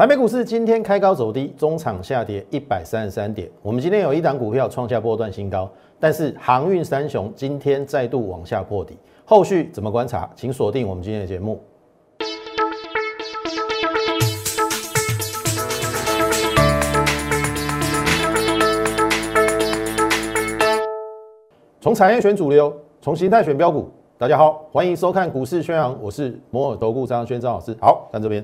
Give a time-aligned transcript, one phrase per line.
[0.00, 3.46] 台北股市今天开高走低，中场下跌一百三十三点。
[3.60, 10.26] 我们今天有一档股票创下波段新高，但是航运三雄今天再度往下破底，后续怎么观察？
[10.34, 11.62] 请锁定我们今天的节目。
[21.78, 23.90] 从产业选主流，从形态选标股。
[24.16, 27.76] 大家好，欢迎收看股市宣扬，我是摩尔投顾张轩张老师。
[27.82, 28.42] 好，看这边，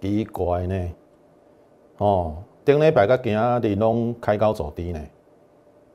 [0.00, 0.90] 奇怪呢，
[1.98, 5.00] 哦，顶礼拜个今日拢开高走低呢，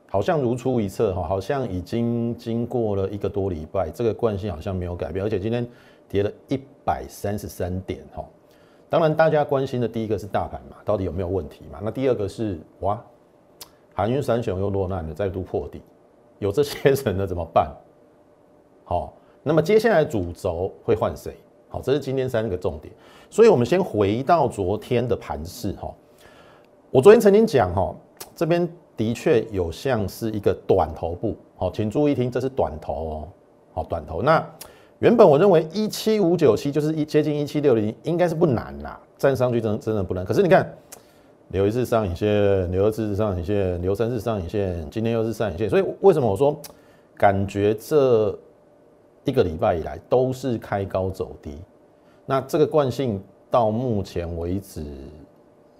[0.08, 5.66] 好像如出一辙哈，好像已经经过了一个多礼拜，这个惯性好像没有改变，而且今天
[6.08, 8.24] 跌了一百三十三点哈。
[8.88, 11.80] 当然，大家关心的第一个是大盘嘛，到底有没有问题嘛？
[11.82, 13.04] 那第二个是哇，
[13.92, 15.82] 韩运三雄又落难了，再度破底。
[16.38, 17.74] 有这些人了怎么办？
[18.84, 21.36] 好，那么接下来主轴会换谁？
[21.76, 22.90] 好，这是今天三个重点。
[23.28, 25.92] 所以，我们先回到昨天的盘势哈。
[26.90, 27.94] 我昨天曾经讲哈，
[28.34, 31.36] 这边的确有像是一个短头部。
[31.56, 33.28] 好，请注意听，这是短头哦。
[33.74, 34.22] 好，短头。
[34.22, 34.42] 那
[35.00, 40.24] 原本我认为一七五九七就是一接近一七六零，应该是不难啦，站上去真真的不难。
[40.24, 40.66] 可是你看。
[41.50, 46.60] 留一次上影线，留二次上影线，留三次上影线，今天又是上影线，所以为什么我说
[47.16, 48.36] 感觉这
[49.26, 51.58] 一个礼拜以来都是开高走低？
[52.24, 54.82] 那这个惯性到目前为止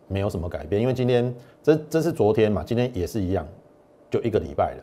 [0.09, 3.49] 没有什么改变，因为今天这这是昨天嘛，今天也是一样，
[4.11, 4.83] 就一个礼拜了。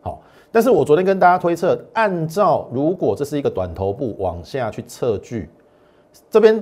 [0.00, 5.48] 好，但是我昨天跟大家推测，按照如果这是一个短头部往下去测距，
[6.28, 6.60] 这边。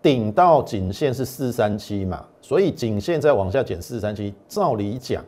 [0.00, 5.24] 顶到颈线是四三七嘛，所以颈线再往下减四三七，照理讲，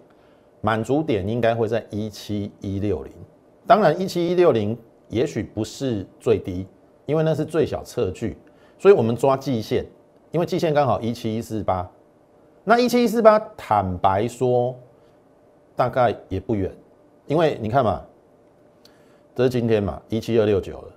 [0.60, 3.12] 满足点应该会在一七一六零。
[3.66, 4.78] 当然，一七一六零
[5.10, 6.66] 也许不是最低，
[7.04, 8.38] 因为那是最小测距，
[8.78, 9.84] 所以我们抓季线，
[10.30, 11.88] 因为季线刚好一七一四八。
[12.62, 14.74] 那一七一四八，坦白说，
[15.74, 16.70] 大概也不远，
[17.26, 18.02] 因为你看嘛，
[19.34, 20.88] 这是今天嘛，一七二六九了，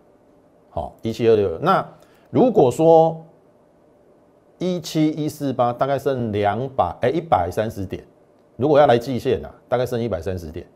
[0.69, 1.57] 好，一七二六。
[1.59, 1.83] 那
[2.29, 3.25] 如果说
[4.59, 8.05] 一七一四八大概剩两百哎一百三十点，
[8.57, 10.67] 如果要来季线啊，大概剩一百三十点。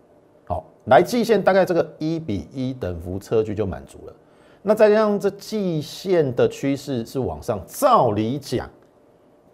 [0.88, 4.14] 来季线大概这个一比一等幅测距就满足了。
[4.62, 8.70] 那再加上这季线的趋势是往上，照理讲，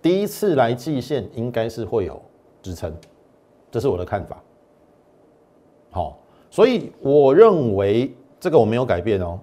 [0.01, 2.19] 第一次来季线应该是会有
[2.61, 2.91] 支撑，
[3.69, 4.41] 这是我的看法。
[5.91, 9.39] 好，所以我认为这个我没有改变哦。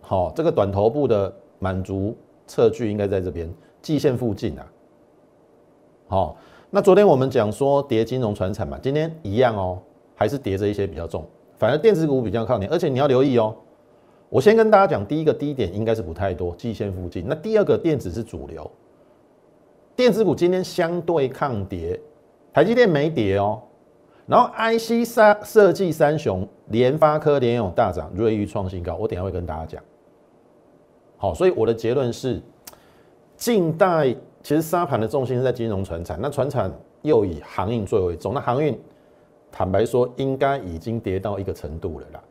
[0.00, 2.16] 好，这个短头部的满足。
[2.46, 4.66] 测距应该在这边季线附近啊。
[6.08, 6.36] 好，
[6.68, 9.78] 那昨天我们讲说跌金融船产嘛，今天一样哦，
[10.14, 11.26] 还是跌着一些比较重，
[11.58, 13.54] 反而电子股比较靠前，而且你要留意哦。
[14.28, 17.24] 我先跟大家讲，第一个低点应该是不太多，季线附近。
[17.28, 18.68] 那第二个电子是主流，
[19.94, 22.00] 电子股今天相对抗跌，
[22.52, 23.62] 台积电没跌哦。
[24.26, 29.82] 然后 IC 三设计三雄，联发科、联咏大涨，瑞昱创新高，我等下会跟大家讲。
[31.16, 32.40] 好，所以我的结论是，
[33.36, 34.10] 近代
[34.42, 36.72] 其实沙盘的重心是在金融、船产，那船产
[37.02, 38.32] 又以航运最为重。
[38.32, 38.78] 那航运，
[39.56, 42.24] 坦白说，应该已经跌到一个程度了啦。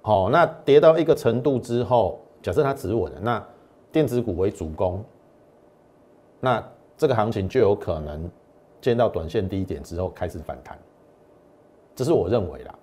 [0.00, 3.44] 好，那跌到一个程度之后，假设它止稳了，那
[3.90, 5.04] 电子股为主攻，
[6.38, 6.64] 那
[6.96, 8.30] 这个行情就有可能
[8.80, 10.78] 见到短线低点之后开始反弹，
[11.96, 12.78] 这是我认为啦。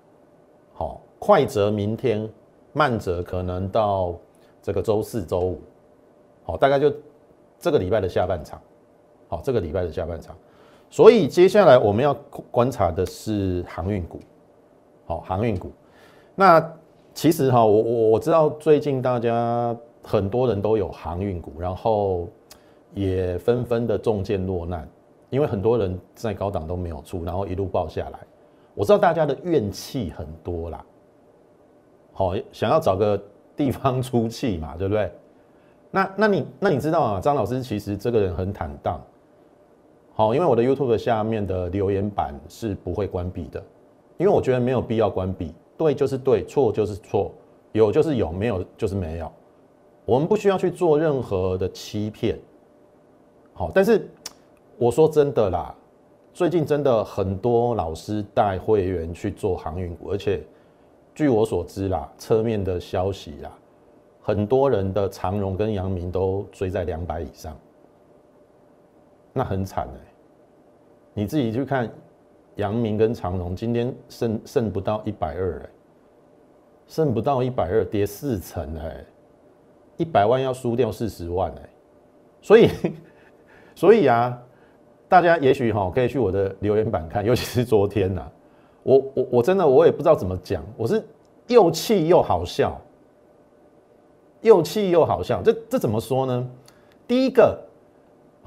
[0.74, 2.30] 好，快则明天，
[2.74, 4.14] 慢则可能到。
[4.60, 5.62] 这个周四周五，
[6.44, 6.92] 好，大概就
[7.58, 8.60] 这个礼拜的下半场，
[9.30, 10.36] 好，这个礼拜的下半场，
[10.90, 12.14] 所以接下来我们要
[12.52, 14.20] 观察的是航运股，
[15.06, 15.72] 好，航运股。
[16.36, 16.62] 那
[17.14, 22.28] 其实哈，我我我知道最近大家很多人都有航运股，然后
[22.94, 24.88] 也纷纷的中箭落难，
[25.30, 28.20] 因为很多人在高档都没有出，然后一路爆下来。
[28.74, 30.86] 我知道大家的怨气很多啦，
[32.14, 33.22] 好，想要找个。
[33.58, 35.12] 地方出气嘛，对不对？
[35.90, 39.02] 那那你那你知道啊，张老师其实这个人很坦荡，
[40.18, 43.64] 好，因为我的 YouTube 下面的留言板是不会关闭的，
[44.18, 47.32] 因为我觉得没有必要关闭，对就是对，错就是错，
[47.72, 49.32] 有就是有，没有就是没有，
[50.06, 52.36] 我们不需要去做任何的欺骗，
[53.54, 54.10] 好，但是
[54.80, 55.76] 我说真的啦，
[56.34, 60.44] 最近真的很多老师带会员去做航运股，而且。
[61.14, 63.52] 据我所知啦，侧面的消息啦，
[64.22, 67.58] 很多人的长荣跟阳明都追在两百以上，
[69.34, 70.07] 那很惨哎。
[71.18, 71.92] 你自己去看，
[72.58, 75.70] 阳明跟长荣今天剩剩不到一百二哎，
[76.86, 79.04] 剩不到一百二，跌四成哎。
[79.96, 81.70] 一百万要输掉四十万哎，
[82.40, 82.70] 所以
[83.74, 84.40] 所以啊，
[85.10, 88.22] 大家也许哈可以去我的留言板看，尤其是昨天呐，
[88.84, 91.04] 我我我真的我也不知道怎么讲，我是
[91.48, 92.80] 又气又好笑，
[94.42, 96.48] 又气又好笑，这这怎么说呢？
[97.08, 97.60] 第一个，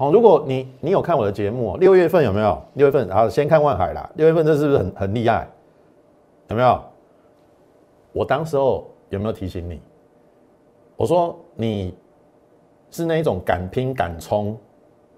[0.01, 2.59] 好，如果你你有看我的节目，六月份有没有？
[2.73, 5.47] 六月份，然后先看万海啦，六月份这是不是很很厉害？
[6.47, 6.81] 有没有？
[8.11, 9.79] 我当时候有没有提醒你？
[10.95, 11.93] 我说你
[12.89, 14.57] 是那一种敢拼敢冲，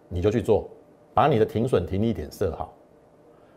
[0.10, 0.68] 你就去做，
[1.14, 2.74] 把你的停损停利点设好。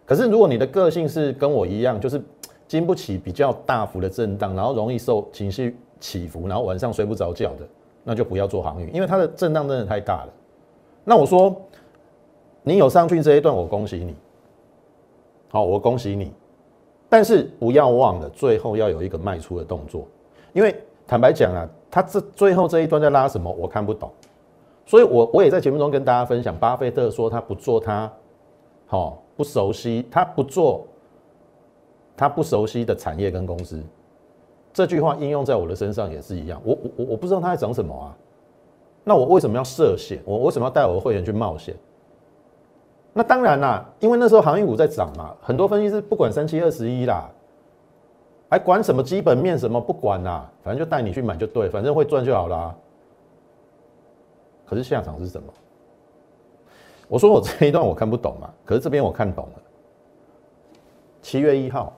[0.05, 2.23] 可是如果你的个性是跟我一样，就是
[2.69, 7.67] 经不起比较大幅的震荡，然后容易受情绪起伏，然后晚上睡不着觉的。
[8.05, 10.33] 那就不要做航运，因为它的震荡真的太大了。
[11.09, 11.55] 那我说，
[12.65, 14.13] 你有上去这一段，我恭喜你。
[15.51, 16.33] 好，我恭喜你。
[17.09, 20.05] 但是不要忘了，最后要有一个卖出的动作。
[20.53, 20.75] 因为
[21.07, 24.11] 坦白讲啊，他这最后这一段在拉什么，我看不懂。
[24.85, 28.13] 所以我我也在节目中跟大家分享，巴菲特说他不做他，
[28.87, 30.85] 好不熟悉，他不做
[32.17, 33.81] 他不熟悉的产业跟公司。
[34.73, 38.19] 这句话应用在我的身上也是一样，我我我不知道他在讲什么啊，
[39.09, 40.21] 那我为什么要涉险？
[40.25, 41.77] 我为什么要带我的会员去冒险？
[43.13, 47.31] 那当然啦，因为那时候航运股在涨嘛，很多分析师不管三七二十一啦，
[48.51, 52.75] 还管什么基本面什么不管啦，反正就带你去买就对，反正会赚就好啦。
[54.67, 55.53] 可是下场是什么？
[57.07, 59.63] 我说我这一段我看不懂嘛，可是这边我看懂了。
[61.23, 61.93] 七月一号。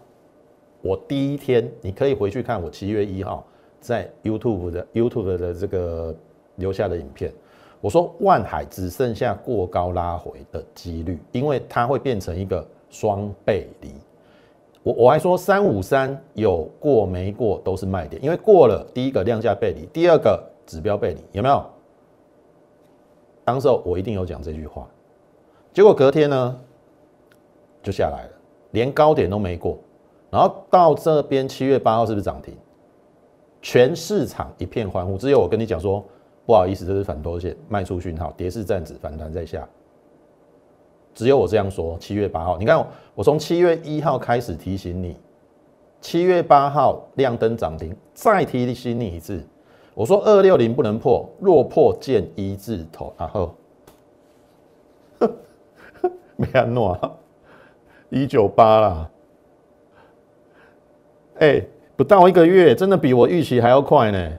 [0.81, 3.45] 我第一天，你可以回去看我七月一号
[3.81, 6.15] 在 YouTube 的 YouTube 的这个
[6.59, 7.33] 留下的影片。
[7.81, 13.95] 我说万海只剩下过高拉回的几率，因为它会变成一个双背离。
[14.83, 21.65] 我我还说三五三有过没过都是卖点，因为过了第一个量价背离，第二个指标背离，有没有？
[23.45, 24.87] 当时候我一定有讲这句话，
[25.73, 26.61] 结果隔天呢
[27.83, 28.31] 就下来了，
[28.73, 29.79] 连高点都没过。
[30.31, 32.55] 然后到这边七月八号是不是涨停？
[33.63, 36.05] 全市场一片欢呼，只有我跟你讲说
[36.49, 39.69] 不好意思，这是反多线卖出讯号，跌势站止，反弹在下。
[41.12, 41.99] 只有我这样说。
[41.99, 42.83] 七月八号，你看
[43.15, 45.15] 我从七月一号开始提醒你，
[46.00, 49.45] 七月八号亮灯涨停，再提醒你一次，
[49.93, 53.55] 我说二六零不能破，若破见一字头，然后
[56.35, 56.99] 没安诺
[58.09, 59.11] 一九八啦。
[61.41, 61.62] 哎，
[61.95, 64.33] 不到一个月，真的比我预期还要快呢。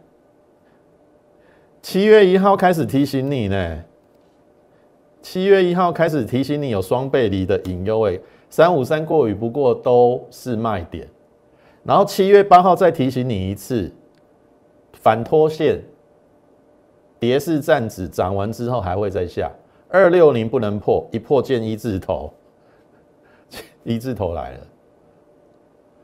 [1.82, 3.84] 七月一号开始提醒你呢，
[5.22, 11.08] 七月一号开始提醒你有双倍离的隐忧，哎，三五三过与不过都是卖点。
[11.84, 13.92] 然后七月八号再提醒你一次，
[14.94, 15.82] 反拖线，
[17.18, 19.50] 跌势站止，涨完之后还会再下，
[19.88, 22.32] 二六零不能破，一破见一字头，
[23.84, 24.68] 一字头来了。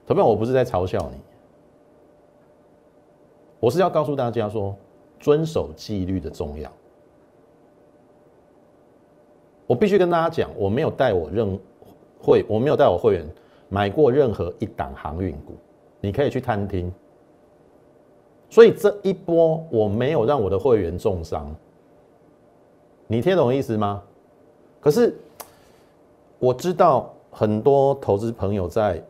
[0.07, 1.19] 投票，我不是在嘲笑你，
[3.59, 4.75] 我是要告诉大家说，
[5.19, 6.71] 遵守纪律的重要。
[9.67, 11.59] 我必须跟大家讲，我没有带我任
[12.19, 13.27] 会，我没有带我会员
[13.69, 15.55] 买过任何一档航运股，
[16.01, 16.91] 你可以去探听。
[18.49, 21.55] 所以这一波我没有让我的会员重伤，
[23.07, 24.03] 你听懂意思吗？
[24.79, 25.15] 可是
[26.39, 29.03] 我知道很多投资朋友在。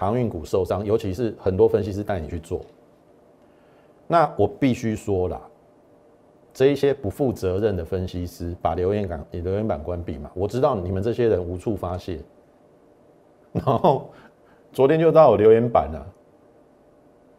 [0.00, 2.60] 航运股受伤，尤其是很多分析师带你去做，
[4.08, 5.40] 那我必须说了，
[6.52, 10.30] 这一些不负责任的分析师把留言板留言板关闭嘛？
[10.34, 12.18] 我知道你们这些人无处发泄，
[13.52, 14.10] 然后
[14.72, 16.06] 昨天就到我留言板了，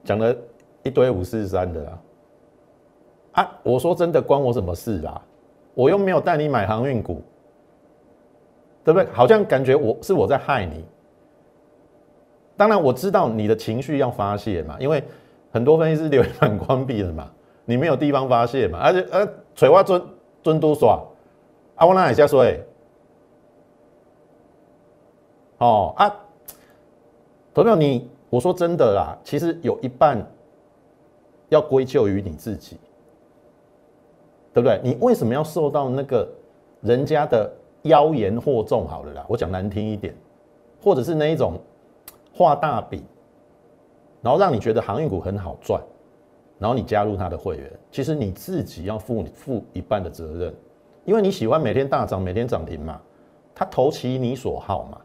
[0.03, 0.35] 讲了
[0.83, 1.99] 一堆五四三的啦，
[3.33, 5.21] 啊，我说真的关我什么事啦？
[5.73, 7.21] 我又没有带你买航运股，
[8.83, 9.09] 对不对？
[9.11, 10.85] 好像感觉我是我在害你。
[12.57, 15.01] 当然我知道你的情绪要发泄嘛，因为
[15.51, 17.29] 很多分析师留言板关闭了嘛，
[17.65, 20.01] 你没有地方发泄嘛，而且呃，嘴话尊
[20.43, 21.01] 尊多耍，
[21.75, 22.45] 啊，我那一下说，
[25.57, 26.15] 哦啊，
[27.53, 30.25] 投票你，我说真的啦，其实有一半
[31.49, 32.77] 要归咎于你自己，
[34.53, 34.79] 对不对？
[34.83, 36.27] 你为什么要受到那个
[36.81, 37.51] 人家的
[37.83, 38.87] 妖言惑众？
[38.87, 40.15] 好了啦，我讲难听一点，
[40.81, 41.53] 或者是那一种。
[42.31, 43.03] 画大饼，
[44.21, 45.81] 然后让你觉得航运股很好赚，
[46.57, 50.53] 然后你加入他的会员，其实你自己要负负一半的责任，
[51.05, 52.99] 因为你喜欢每天大涨、每天涨停嘛，
[53.55, 54.99] 他投其你所好嘛，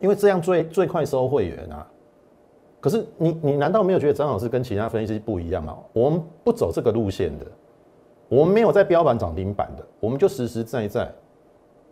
[0.00, 1.86] 因为这样最最快收会员啊。
[2.78, 5.76] 可是你你难道没有觉得张老师跟其他分析师不一样吗？
[5.92, 7.46] 我们不走这个路线的，
[8.28, 11.12] 我们没有在标板涨停板的，我们就实实在在，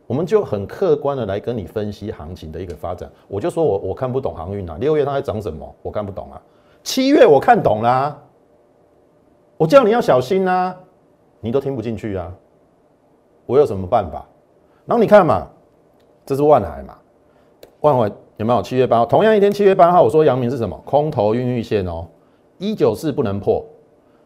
[0.07, 3.11] 我们就很客观的来跟你分析行情的一个发展。
[3.29, 5.75] 我就说我我看不懂航运啊，六月它在涨什么？
[5.83, 6.41] 我看不懂啊。
[6.83, 8.19] 七月我看懂啦，
[9.57, 10.77] 我叫你要小心啊，
[11.41, 12.33] 你都听不进去啊，
[13.47, 14.27] 我有什么办法？
[14.85, 15.47] 然后你看嘛，
[16.27, 16.99] 这是万海嘛，
[17.81, 18.11] 万海。
[18.37, 19.07] 有没有七月八号？
[19.07, 20.77] 同样一天，七月八号，我说阳明是什么？
[20.85, 22.05] 空头孕育线哦，
[22.59, 23.65] 一九四不能破，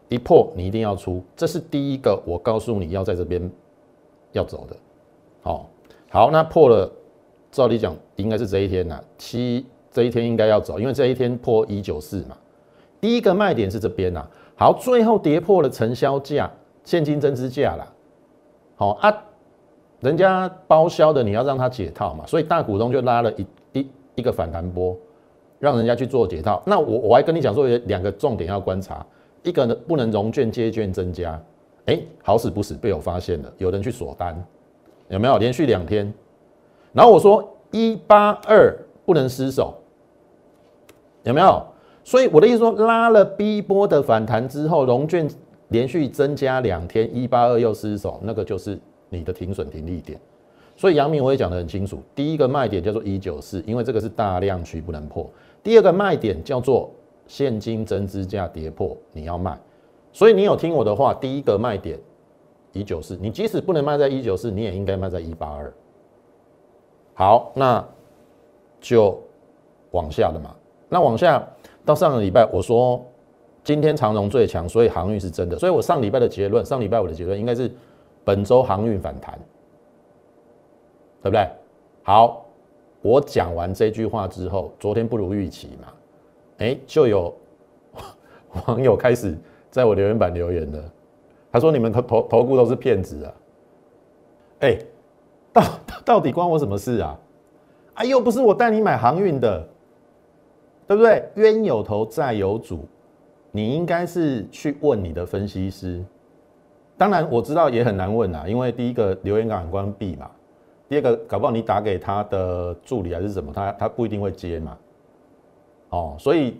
[0.08, 3.50] 一破你一定要出，这是第一个，我告诉你要在这边
[4.32, 4.74] 要走的。
[5.48, 5.70] 好，
[6.10, 6.92] 好，那破了，
[7.50, 12.36] 照理讲应该是这一天呐，七这一天应该要走，因为这一天破一九四嘛。
[13.00, 14.26] 第一个卖点是这边呐，
[14.56, 16.50] 好，最后跌破了成交价，
[16.84, 17.86] 现金增资价啦。
[18.76, 19.24] 好啊，
[20.00, 23.46] 人家包销的你要让他解套嘛，所以大股东就拉了一。
[23.72, 24.96] 一一个反弹波，
[25.60, 26.62] 让人家去做解套。
[26.66, 29.06] 那我我还跟你讲说，有两个重点要观察，
[29.42, 31.40] 一个呢不能融券接券增加，
[31.84, 34.44] 哎，好死不死被我发现了，有人去锁单，
[35.08, 35.38] 有没有？
[35.38, 36.12] 连续两天。
[36.92, 39.74] 然后我说一八二不能失手，
[41.22, 41.62] 有没有？
[42.04, 45.28] 所以我的意思说，拉了 B 波的反弹之后，融券
[45.68, 48.78] 连续增加两天，一八二又失手，那个就是
[49.10, 50.18] 你的停损停利点。
[50.74, 55.28] 所以杨明我也讲得很清楚，第一个卖点叫做一九四，因为这个是大量区不能破。
[55.62, 56.90] 第二个卖点叫做
[57.26, 59.58] 现金增资价跌破，你要卖。
[60.12, 61.98] 所以你有听我的话，第一个卖点
[62.72, 65.72] 一九四，你即使不能卖在一九四，你也应该卖在一八二。
[67.14, 67.86] 好，那
[68.80, 69.20] 就
[69.90, 70.54] 往下的嘛。
[70.88, 71.46] 那往下
[71.84, 73.04] 到上个礼拜，我说
[73.64, 75.58] 今天长荣最强，所以航运是真的。
[75.58, 77.70] 所以我上礼拜的结论，上礼拜我的结论应该是
[78.24, 79.38] 本周航运反弹。
[81.20, 81.48] 对不对？
[82.04, 82.46] 好，
[83.02, 85.92] 我讲完这句话之后，昨天不如预期嘛，
[86.58, 87.34] 哎，就有
[88.68, 89.36] 网友开始
[89.68, 90.92] 在我留言板留言了。
[91.50, 93.34] 他说：“你们投投投顾都是骗子啊！”
[94.60, 94.78] 哎，
[95.52, 95.62] 到
[96.04, 97.18] 到底关我什么事啊？
[97.94, 99.66] 啊，又不是我带你买航运的，
[100.86, 101.28] 对不对？
[101.36, 102.80] 冤有头债有主，
[103.50, 106.04] 你应该是去问你的分析师。
[106.96, 110.30] 当然我知道也很难问啊，因为第一个留言港关闭嘛。
[110.88, 114.78] 第二个，搞不好你打给他的助理还是什么，他他不一定会接嘛。
[115.90, 116.56] 哦，所以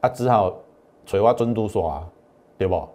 [0.00, 0.54] 啊，只好
[1.06, 2.08] 垂花尊嘟说啊，
[2.58, 2.88] 对不？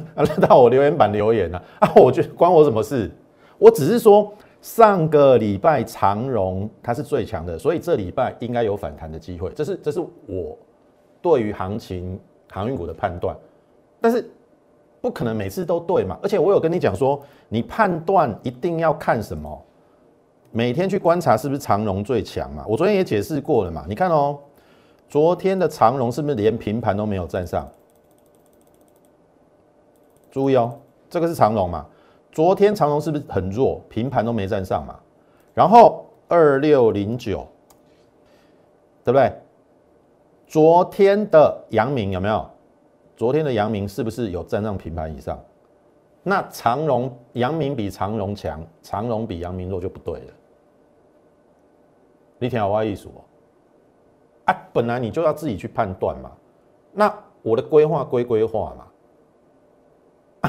[0.14, 3.10] 啊，到我留言板留言了啊，我觉得关我什么事？
[3.58, 9.50] 我只是说上个礼拜长荣它是最强的，所以这礼拜应该有反弹的机会。
[9.50, 10.56] 这是这是我
[11.20, 12.18] 对于行情
[12.50, 13.36] 航运股的判断，
[14.00, 14.28] 但是。
[15.02, 19.60] 不可能每次都对嘛，而且我有跟你讲说，你判断一定要看什么，
[20.52, 22.64] 每天去观察是不是长荣最强嘛。
[22.68, 24.38] 我昨天也解释过了嘛，你看哦，
[25.08, 27.68] 昨天的长荣是不是连平盘都没有站上？
[30.32, 30.76] 注意哦，
[31.08, 31.86] 这个是长荣嘛，
[32.32, 34.98] 昨天长荣是不是很弱，平盘都没站上嘛？
[35.54, 37.46] 然后二六零九，
[39.04, 39.30] 对不对？
[40.46, 42.44] 昨天的阳明有没有？
[43.14, 45.38] 昨天的阳明是不是有站上平盘以上？
[46.22, 50.32] 那长荣、阳明比长荣强，长荣比阳明弱就不对了。
[52.38, 53.20] 你听我意思哦。
[54.46, 56.32] 啊，本来你就要自己去判断嘛。
[56.92, 58.86] 那我的规划归规划嘛。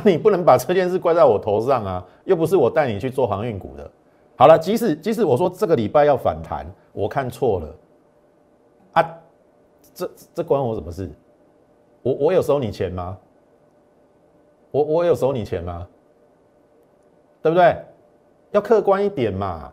[0.03, 3.89] 你不能把这件事怪在我头上啊，又不是我带你去做航运股的。
[4.35, 7.75] 好了，即使即使我说这个礼拜要反弹，我看错了。
[8.93, 9.17] 啊，
[9.93, 11.09] 这这关我什么事？
[12.01, 13.17] 我我有收你钱吗？
[14.71, 15.87] 我我有收你钱吗？
[17.41, 17.77] 对不对？
[18.51, 19.71] 要客观一点嘛。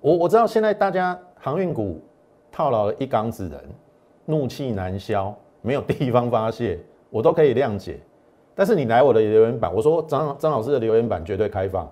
[0.00, 2.00] 我我知道现在大家航运股
[2.52, 3.60] 套牢了一缸子人，
[4.24, 6.78] 怒气难消，没有地方发泄，
[7.10, 8.00] 我都可以谅解。
[8.54, 11.90] 但是你来我的留言板，我说张张老师的留言板绝对开放。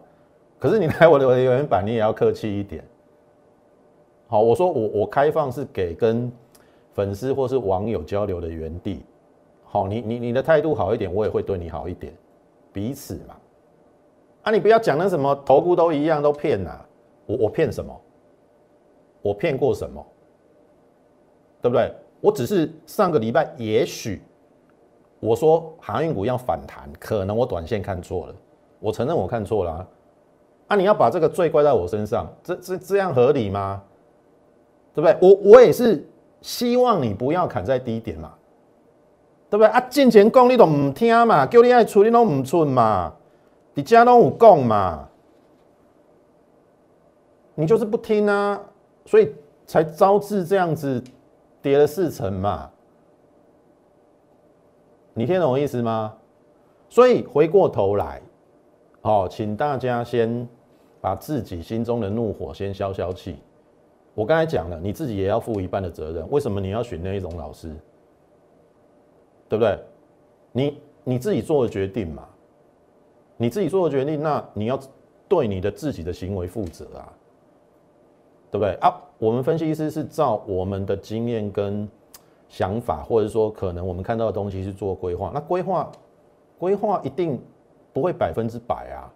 [0.58, 2.84] 可是你来我的留言板，你也要客气一点。
[4.26, 6.30] 好，我说我我开放是给跟
[6.92, 9.04] 粉丝或是网友交流的园地。
[9.64, 12.12] 好，你你你的态度好一点，我也会对你好一点，
[12.72, 13.36] 彼此嘛。
[14.42, 16.70] 啊，你不要讲那什么头部都一样都骗呐，
[17.26, 18.00] 我我骗什么？
[19.22, 20.04] 我骗过什么？
[21.60, 21.92] 对不对？
[22.20, 24.22] 我只是上个礼拜也许
[25.20, 28.34] 我说航运股要反弹，可能我短线看错了，
[28.80, 29.86] 我承认我看错了。
[30.68, 33.82] 啊，你要把这个罪怪在我身上，这这这样合理吗？
[34.94, 35.16] 对不对？
[35.20, 36.06] 我我也是
[36.42, 38.32] 希望你不要砍在低点嘛。
[39.50, 39.80] 对不对啊？
[39.88, 43.14] 进前讲你都唔听嘛，叫你爱出你都唔出嘛，
[43.72, 45.08] 你家都有讲嘛，
[47.54, 48.60] 你就是不听啊，
[49.06, 49.34] 所以
[49.66, 51.02] 才招致这样子
[51.62, 52.70] 跌了四成嘛，
[55.18, 56.14] 你听懂我意思吗？
[56.88, 58.22] 所以回过头来，
[59.02, 60.48] 哦，请大家先
[61.00, 63.34] 把自己心中的怒火先消消气。
[64.14, 66.24] 我刚才讲了，你自己也要负一半的责任。
[66.30, 67.68] 为什么你要选那一种老师？
[69.48, 69.76] 对不对？
[70.52, 72.24] 你你自己做的决定嘛，
[73.36, 74.78] 你自己做的决定，那你要
[75.26, 77.12] 对你的自己的行为负责啊，
[78.52, 78.94] 对不对啊？
[79.18, 81.88] 我们分析师是照我们的经验跟
[82.48, 85.30] 想法，或者说可能我们看到的东西去做规划。
[85.32, 85.90] 那规划。
[86.58, 87.40] 规划一定
[87.92, 89.06] 不会百分之百啊！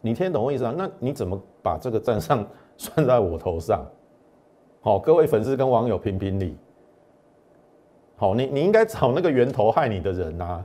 [0.00, 0.74] 你听懂我意思啊？
[0.74, 2.42] 那你怎么把这个账上
[2.78, 3.84] 算在我头上？
[4.80, 6.56] 好，各位粉丝跟网友评评理。
[8.16, 10.64] 好，你你应该找那个源头害你的人呐，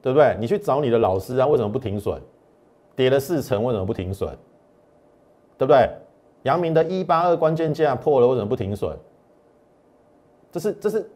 [0.00, 0.34] 对不对？
[0.40, 2.18] 你去找你的老师啊，为什么不停损？
[2.94, 4.30] 跌了四成，为什么不停损？
[5.58, 5.86] 对不对？
[6.44, 8.96] 阳明的一八二关键价破了，为什么不停损？
[10.58, 11.10] 这是这是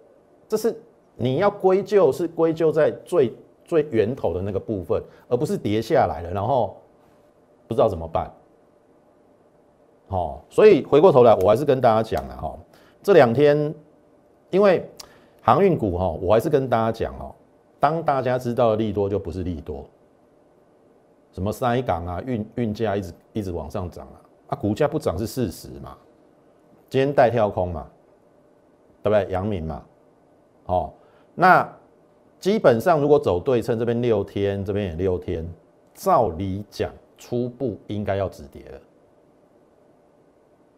[0.49, 0.82] 这是。
[1.16, 6.76] 你要归咎是归咎在最最源头的那个部分，而不是跌下来了，然后
[7.68, 8.32] 不知道怎么办。
[10.09, 12.59] 好，所以回过头来，我还是跟大家讲了哈，
[13.02, 13.75] 这两天
[14.49, 14.88] 因为
[15.42, 17.35] 航运股哈，我还是跟大家讲哦，
[17.78, 19.85] 当大家知道的利多就不是利多，
[21.32, 24.16] 什么三港啊运运价一直一直往上涨啊，
[24.49, 25.99] 啊股价不涨是事实嘛，
[26.88, 27.87] 今天带跳空嘛，
[29.02, 29.26] 对不对？
[29.33, 29.83] 阳明嘛，
[30.66, 30.92] 哦。
[31.35, 31.66] 那
[32.38, 35.47] 基本上，如果走对称，这边六天，这边也六天，
[35.95, 38.80] 照理讲，初步应该要止跌了。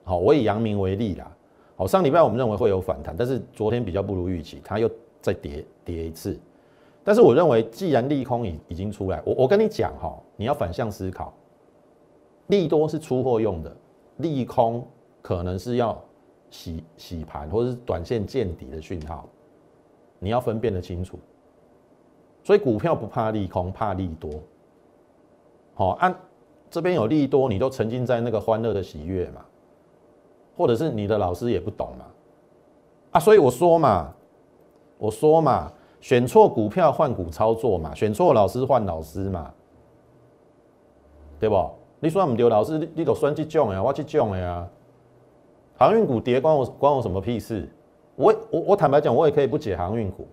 [0.05, 1.31] 好，我以阳明为例啦。
[1.77, 6.39] 好，上礼拜我们认为会有反弹，但是昨天比较不如预期，它又再跌跌一次。
[7.05, 11.33] 但是我认为，既然利空已已经出来，我我跟你讲哈，你要反向思考，
[12.49, 13.77] 利多是出货用的，
[14.19, 14.87] 利空
[15.21, 16.01] 可能是要
[16.53, 19.29] 洗洗盘或者是短线见底的讯号。
[20.21, 21.19] 你要分辨得清楚，
[22.45, 24.31] 所以股票不怕利空，怕利多。
[25.75, 26.15] 好，按
[26.71, 29.45] 这边有利多，你都沉浸在那个欢乐的喜悦嘛，
[30.57, 32.05] 或者是你的老师也不懂嘛，
[33.11, 34.15] 啊，所以我说嘛，
[34.97, 39.53] 我说嘛，选错股票换股操作嘛，选错老师换老师嘛，
[41.41, 41.69] 对不？
[41.99, 44.69] 你说唔对，老师你你都选这种的，我这种的呀，
[45.77, 47.69] 航运股跌关我关我什么屁事？
[48.15, 50.27] 我我我坦白讲，我也可以不解航运股。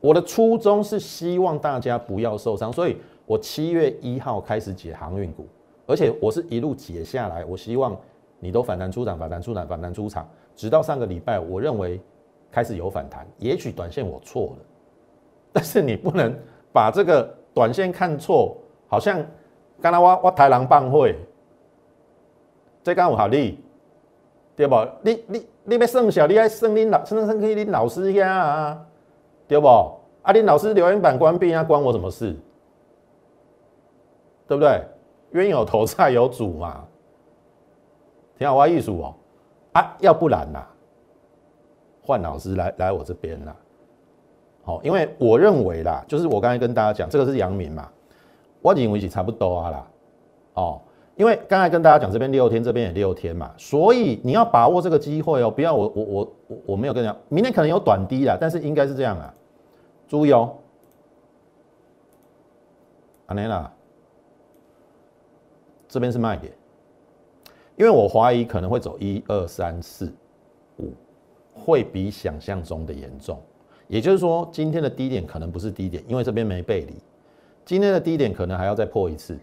[0.00, 5.46] 我的初衷是希望大家不要受伤，所以我七月一号开始解航运股，
[5.86, 7.44] 而且我是一路解下来。
[7.44, 7.96] 我希望
[8.38, 12.00] 你都反弹出场，反弹出场，反弹出场，直到上个礼拜，我认为
[12.50, 13.26] 开始有反弹。
[13.38, 14.64] 也许短线我错了，
[15.52, 16.34] 但是你不能
[16.72, 18.56] 把这个短线看错，
[18.88, 19.24] 好像
[19.80, 21.14] 刚才我我台狼棒会，
[22.82, 23.58] 这刚有好利，
[24.56, 24.74] 对不？
[25.02, 25.46] 你你。
[25.62, 28.86] 你要算小，你爱算恁老，算算去恁老师遐啊，
[29.46, 29.68] 对不？
[29.68, 32.34] 啊，恁老师留言板关闭啊，关我什么事？
[34.48, 34.82] 对不对？
[35.32, 36.82] 冤有头债有主嘛，
[38.36, 39.14] 挺好玩艺术哦。
[39.74, 40.66] 啊，要不然呐，
[42.02, 43.54] 换老师来来我这边啦。
[44.64, 47.88] 好，因为我认为啦，就是我刚才跟大家讲，这个是阳明嘛，
[48.62, 49.86] 我认为是差不多啊啦。
[50.54, 50.80] 哦。
[51.20, 59.34] 因为刚才跟大家讲，这边六天，这边也六天嘛，所以你要把握这个机会哦，不要我我我我我没有跟你讲，明天可能有短低啦，但是应该是这样啊，
[60.08, 60.56] 注意哦，
[63.26, 63.70] 阿内娜，
[65.86, 66.50] 这边是卖点，
[67.76, 70.10] 因为我怀疑可能会走一二三四
[70.78, 70.90] 五，
[71.52, 73.38] 会比想象中的严重，
[73.88, 76.94] 也就是说今天的低点可能不是低点，因为这边没背离，
[77.66, 79.38] 今天的低点可能还要再破一次。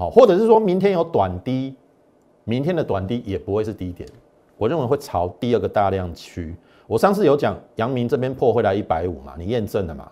[0.00, 1.76] 好，或者是说明天有短低，
[2.44, 4.08] 明天的短低也不会是低点，
[4.56, 6.56] 我认为会朝第二个大量区。
[6.86, 10.10] 我上次有讲阳明这边破会来一百五嘛，你验证了嘛？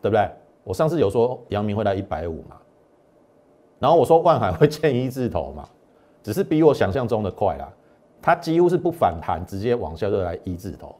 [0.00, 0.30] 对不对？
[0.62, 2.56] 我上次有说阳明会来一百五嘛，
[3.80, 5.68] 然后我说万海会见一字头嘛，
[6.22, 7.68] 只是比我想象中的快啦，
[8.22, 10.94] 它几乎是不反弹，直接往下就来一字头。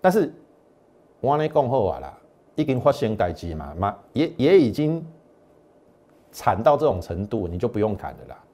[0.00, 0.34] 但是
[1.20, 2.18] 我呢讲好啊啦，
[2.56, 5.06] 已经发生代志嘛，嘛也也已经。
[6.34, 8.44] 惨到这种程度，你就不用砍了啦。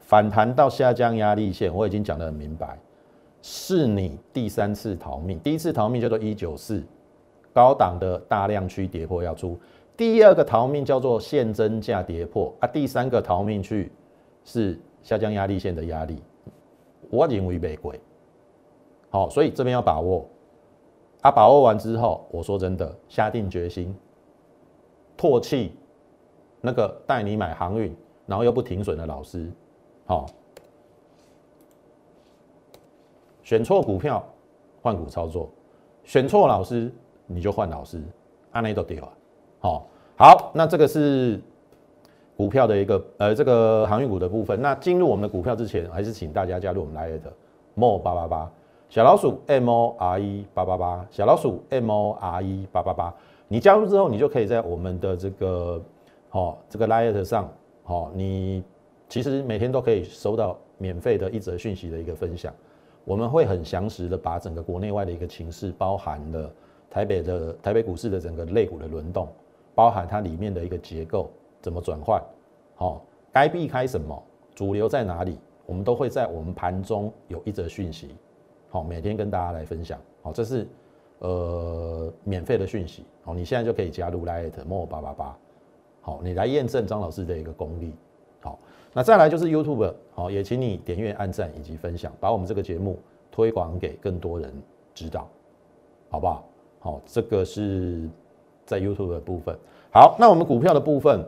[0.00, 2.76] 反弹到下降压力线，我已经讲得很明白，
[3.40, 5.38] 是你第三次逃命。
[5.38, 6.82] 第一次逃命叫做一九四
[7.52, 9.56] 高档的大量区跌破要出，
[9.96, 13.92] 第二个逃命叫做现增价跌破啊，第三个逃命去
[14.44, 16.20] 是下降压力线的压力。
[17.10, 17.98] 我认为玫瑰
[19.08, 20.28] 好，所以这边要把握
[21.20, 23.94] 啊，把握完之后，我说真的，下定决心
[25.16, 25.72] 唾弃。
[26.64, 29.52] 那个带你买航运，然后又不停损的老师，
[30.06, 30.24] 好，
[33.42, 34.24] 选错股票
[34.80, 35.50] 换股操作，
[36.04, 36.90] 选错老师
[37.26, 38.02] 你就换老师，
[38.52, 39.08] 按那都对啊。
[39.60, 41.38] 好，好，那这个是
[42.34, 44.60] 股票的一个呃这个航运股的部分。
[44.62, 47.30] 那进入我们的股票之前，还是请大家加入我们来的
[47.74, 48.50] more 八八八
[48.88, 53.14] 小老鼠 m o r e 八八八小老鼠 m o r e 八八八。
[53.48, 55.78] 你加入之后，你就可以在我们的这个
[56.34, 57.48] 哦这个 liet 上，
[57.84, 58.64] 好，你
[59.08, 62.52] 其实每天都可以收到免费的一则讯息的一个分享。
[63.04, 66.52] 我们会很详实的把整个国内外的一个情势，包含了
[66.90, 69.28] 台北的台北股市的整个类股的轮动，
[69.76, 72.20] 包含它里面的一个结构怎么转换，
[72.74, 74.20] 好，该避开什么，
[74.56, 78.16] 主流在哪里，我们都会在我们盘中有一则讯息，
[78.70, 80.66] 好，每天跟大家来分享，好，这是
[81.18, 85.38] 呃免费的讯息，好，你现在就可以加入 Lite More 八八八，
[86.04, 87.94] 好，你来验证张老师的一个功力。
[88.42, 88.58] 好
[88.92, 92.98] 那再来就是 YouTube，好，也请你点阅、按赞以及分享，把我们这个节目
[93.32, 94.52] 推广给更多人
[94.94, 95.26] 知道，
[96.10, 96.44] 好不好？
[96.78, 98.06] 好，这个是
[98.66, 99.56] 在 YouTube 的部分。
[99.90, 101.24] 好，那我们股票的部分，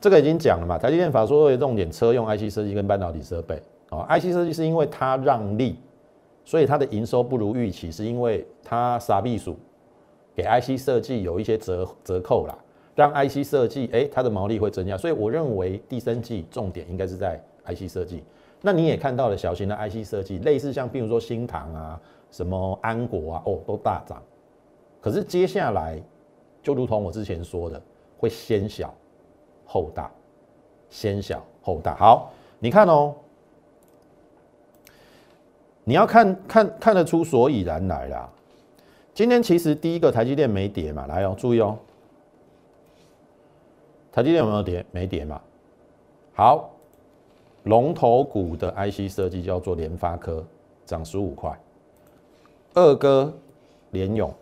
[0.00, 0.78] 这个已经讲了嘛？
[0.78, 5.76] 台积电法说会重点车用 IC 设计跟半导体设备，啊，IC 设计是因为它让利，
[6.42, 9.54] 所以它的营收不如预期，是因为它傻避暑，
[10.34, 12.56] 给 IC 设计有一些折折扣啦。
[12.96, 18.24] 让 IC 设计，哎，它的毛利会增加，所以我认为第三季重点应该是在 IC 设计。
[18.62, 24.20] 那你也看到了小型的 IC 设计，类似像比如说新唐啊、什么安国啊，哦，都大涨。
[24.98, 26.02] 可是接下来
[26.62, 27.80] 就如同我之前说的，
[28.16, 28.92] 会先小
[29.66, 30.10] 后大，
[30.88, 31.94] 先小后大。
[31.96, 33.14] 好，你看哦，
[35.84, 38.28] 你要看看看得出所以然来啦。
[39.12, 41.78] 今天其实第一个台积电没跌嘛，来哦，注意哦。
[44.16, 44.82] 台积电有没有跌？
[44.92, 45.38] 没跌嘛。
[46.32, 46.70] 好，
[47.64, 50.42] 龙头股的 IC 设计叫做联发科，
[50.86, 51.54] 涨十五块。
[52.72, 53.30] 二哥
[53.90, 54.32] 联勇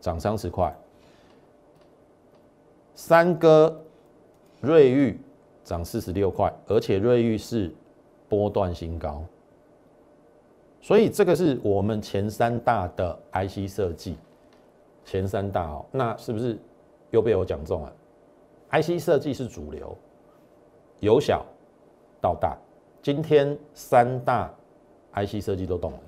[0.00, 0.72] 涨三十块。
[2.94, 3.76] 三哥
[4.60, 5.18] 瑞昱
[5.64, 7.74] 涨四十六块，而且瑞昱是
[8.28, 9.20] 波段新高。
[10.80, 14.16] 所以这个是我们前三大的 IC 设计，
[15.04, 16.56] 前三大哦，那是不是
[17.10, 17.92] 又被我讲中了
[18.70, 19.96] ？IC 设计是主流，
[21.00, 21.46] 由小
[22.20, 22.56] 到大，
[23.00, 24.52] 今天三大
[25.14, 26.00] IC 设计都动了，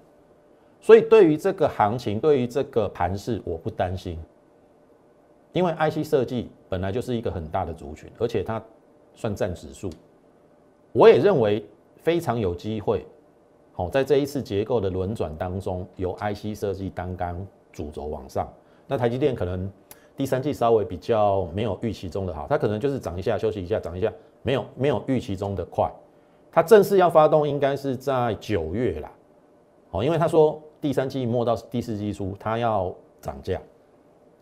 [0.81, 4.19] 所以对于这个行情，对于这个盘势，我不担心，
[5.53, 8.63] 因为 IC 设计本来就是一个很大的族群，而且它
[9.15, 9.89] 算占指数，
[10.93, 11.65] 我也认为
[11.97, 13.07] 非常有机会，
[13.73, 18.53] 好，在这一次结构的轮转当中，由 IC 设计单刚主轴往上，
[18.87, 19.71] 那台积电可能。
[20.19, 25.89] 第三季稍微比较没有预期中的好，它可能就是涨一下休息一下，涨一下，没有没有预期中的快。
[26.51, 29.13] 它正式要发动应该是在九月啦，
[29.93, 33.63] 哦，因为他说第三季末到第四季初它要涨价，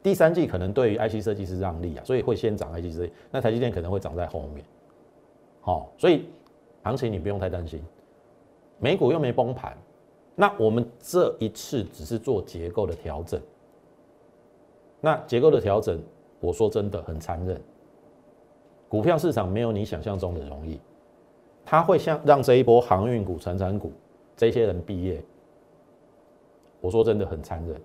[0.02, 4.64] 第三季可能对于 IC 设计是让利啊，所以会先涨 IC 设计，那台积电可能会涨在后面。
[5.60, 6.24] 好，所以
[6.84, 7.82] 行情你不用太担心，
[8.78, 9.76] 美股又没崩盘，
[10.34, 13.38] 那我们这一次只是做结构的调整。
[15.00, 16.00] 那结构的调整，
[16.40, 17.60] 我说真的很残忍。
[18.88, 20.80] 股票市场没有你想象中的容易，
[21.64, 23.92] 它会像让这一波航运股、成长股
[24.36, 25.22] 这些人毕业。
[26.80, 27.80] 我说真的很残忍，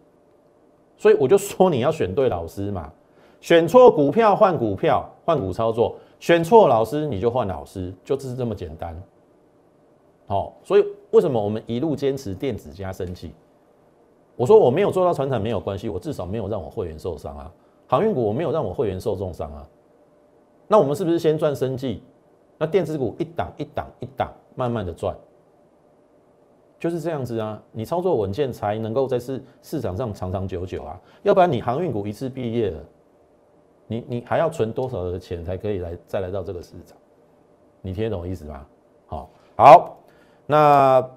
[0.97, 2.91] 所以我就说你要选对老师嘛，
[3.39, 8.95] 选错股票换股票换股操作，选错老师你就换老师，就是这么简单。
[10.27, 13.33] 好，所以为什么我们一路坚持电子加升级？
[14.35, 17.51] 我说我没有做到船产没有关系，我至少没有让我会员受伤啊。
[17.87, 19.67] 航运股我没有让我会员受重伤啊。
[20.67, 22.01] 那我们是不是先赚生计？
[22.57, 25.15] 那电子股一档一档一档慢慢的赚，
[26.79, 27.61] 就是这样子啊。
[27.71, 30.99] 你操作稳健才能够在市市场上长长久久啊。
[31.23, 32.79] 要不然你航运股一次毕业了，
[33.87, 36.97] 你你还要存多少的钱才可以来再来到这个市场？
[37.81, 38.65] 你听得懂我意思吗？
[39.05, 39.97] 好，好，
[40.47, 41.07] 那。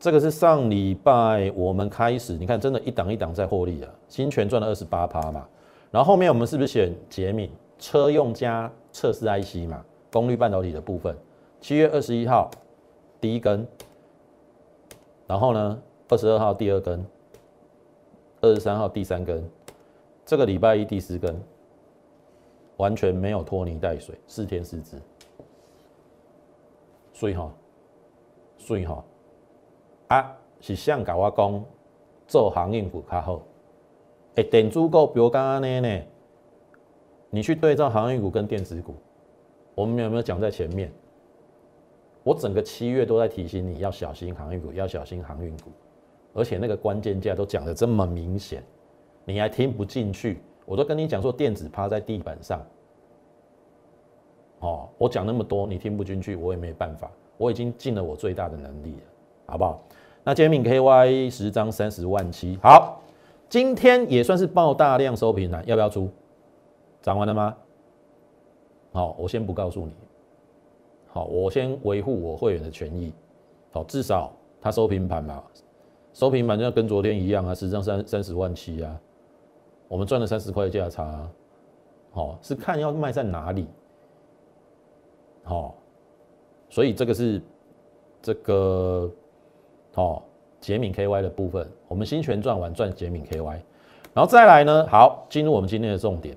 [0.00, 3.90] 这个是上礼拜我们开始，你看真的，一档一档在获利啊。
[4.08, 5.46] 新全赚了二十八趴嘛，
[5.90, 11.14] 然后后面我们是不是选捷敏车用加测试 IC 嘛，功率半导体的部分。
[11.60, 12.50] 七月二十一号
[13.20, 13.66] 第一根，
[15.26, 17.04] 然后呢，二十二号第二根，
[18.40, 19.46] 二十三号第三根，
[20.24, 21.38] 这个礼拜一第四根，
[22.78, 24.96] 完全没有拖泥带水，四天四支，
[27.12, 27.52] 所以哈，
[28.56, 29.04] 所以哈。
[30.10, 31.64] 啊，是想甲我讲
[32.26, 33.42] 做航运股较好，
[34.34, 36.02] 诶，电子股比如刚刚那呢，
[37.30, 38.96] 你去对照航运股跟电子股，
[39.72, 40.90] 我们有没有讲在前面？
[42.24, 45.70] 我整个七月都在提醒你要小心航运股，要小心航运股。
[46.34, 48.64] 而且那个关键价都讲的这么明显，
[49.24, 50.40] 你还听不进去？
[50.64, 52.60] 我都跟你讲说，电子趴在地板上。
[54.58, 57.08] 哦，我讲那么多，你听不进去，我也没办法。
[57.36, 59.02] 我已经尽了我最大的能力了，
[59.46, 59.82] 好不好？
[60.24, 63.00] 那煎饼 KY 十张三十万七，好，
[63.48, 66.08] 今天也算是爆大量收平了，要不要出？
[67.02, 67.56] 涨完了吗？
[68.92, 69.92] 好，我先不告诉你。
[71.08, 73.12] 好，我先维护我会员的权益。
[73.72, 74.30] 好，至少
[74.60, 75.42] 他收平盘嘛，
[76.12, 79.00] 收平盘就跟昨天一样啊，十张三三十万七啊，
[79.88, 81.26] 我们赚了三十块价差。
[82.12, 83.66] 好，是看要卖在哪里。
[85.44, 85.74] 好，
[86.68, 87.40] 所以这个是
[88.20, 89.10] 这个
[89.92, 90.22] 好
[90.60, 93.58] 捷敏 KY 的部分，我们新权赚完赚捷敏 KY，
[94.14, 96.36] 然后再来呢，好进入我们今天的重点，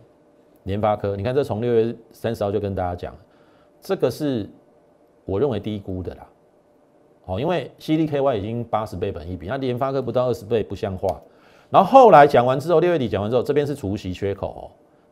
[0.63, 3.16] 联发科，你看这从六月三十号就跟大家讲，
[3.82, 4.50] 这个是
[5.26, 6.28] 我认为低估的啦，
[7.26, 11.22] 好，因为 CDKY 已经八十倍本一比，那联发科不到二十倍不像话，
[11.70, 14.63] 然后后来讲完之后，六月底讲完之后，这边是除息缺口哦，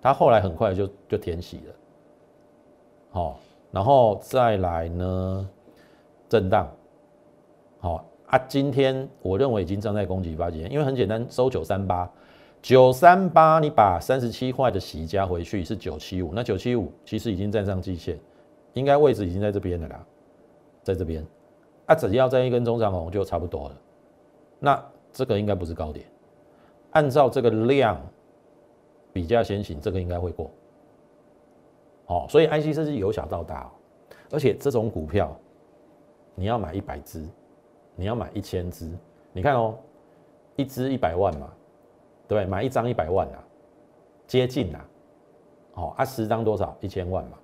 [0.01, 1.73] 它后来很快就就填息了，
[3.11, 3.39] 好。
[3.73, 5.49] 然后再来呢，
[6.27, 6.69] 震荡，
[7.79, 12.09] 好啊，今天我认为已经站在攻击八级，因为很简单，收九三八，
[12.61, 18.17] 九三八，你把三十七块的洗加回去是九七五，那九七五其实已经站上季线，
[18.71, 20.05] 应该位置已经在这边了啦，
[20.81, 21.25] 在这边，
[21.87, 23.75] 啊，只要在一根中长红就差不多了，
[24.59, 26.05] 那这个应该不是高点，
[26.91, 28.01] 按照这个量
[29.11, 30.49] 比价先行，这个应该会过。
[32.05, 33.71] 哦，所以 IC 设计由小到大，哦
[34.31, 35.37] 而且这种股票，
[36.33, 37.27] 你要买一百只，
[37.95, 38.89] 你要买一千只，
[39.33, 39.77] 你看哦，
[40.55, 41.51] 一只一百万嘛，
[42.27, 42.49] 对不对？
[42.49, 43.43] 买一张一百万啊，
[44.27, 44.85] 接近啊，
[45.73, 46.75] 哦，啊十张多少？
[46.79, 47.37] 一千万嘛，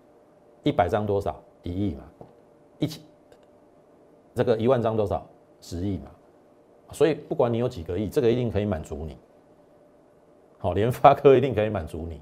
[0.63, 1.41] 一百张多少？
[1.63, 2.03] 一亿嘛，
[2.79, 3.01] 一千，
[4.33, 5.25] 这个一万张多少？
[5.59, 6.11] 十亿嘛，
[6.91, 9.17] 所以不管你有几个亿，这个一定可以满足你，
[10.59, 12.21] 好，联发科一定可以满足你。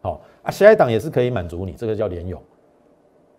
[0.00, 2.42] 好啊，下一档也是可以满足你，这个叫联勇，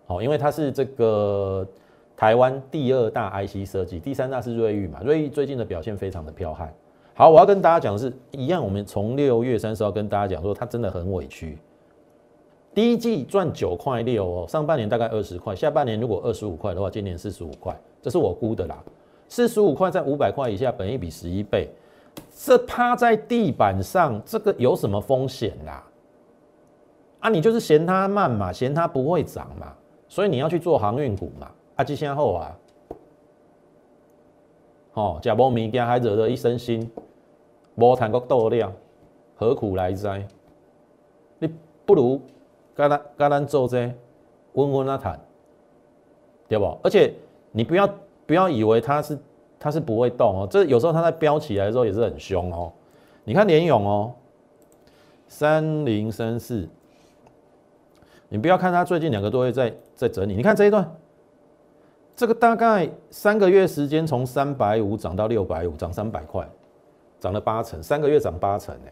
[0.06, 1.68] 好，因为它是这个
[2.16, 6.74] 台湾第二大 IC 设计，第三大是瑞昱嘛，瑞昱最近的表现非常的彪悍。
[7.16, 11.58] 好，我要跟大家讲的是一样，我们从六月三十号跟大家讲说，它真的很委屈，
[12.74, 18.84] 第一季赚九块六哦，上半年大概二十块，下半年如果二十五块的话，今年四十五块，这是我估的啦，
[19.28, 21.70] 四十五块在五百块以下，本一比十一倍，
[22.36, 25.84] 这趴在地板上，这个有什么风险啦？
[27.20, 29.74] 啊，你就是嫌它慢嘛，嫌它不会涨嘛，
[30.08, 31.52] 所以你要去做航运股嘛。
[31.84, 32.60] 啊，这先后啊，
[34.94, 36.88] 哦，假无物件还惹得一身腥，
[37.76, 38.72] 无谈个斗量，
[39.36, 40.26] 何苦来哉？
[41.40, 41.54] 你
[41.86, 42.22] 不如
[42.74, 43.94] 跟咱跟咱做这
[44.54, 45.20] 温温啊谈，
[46.48, 46.78] 对不？
[46.82, 47.14] 而且
[47.52, 47.90] 你不要
[48.26, 49.20] 不要以为它是
[49.60, 52.72] 它是不会动哦，这有时候它在飙起来的时候也是很凶哦。
[53.26, 54.14] 你看联勇哦，
[55.28, 56.66] 三零三四。
[58.30, 60.90] 你不要看它最近两个多月在在整理，你看这一段，
[62.16, 66.48] 这个大概三个月时间从三百五涨到六百五，涨三百块，
[67.20, 68.92] 涨了八成，三个月涨八成呢，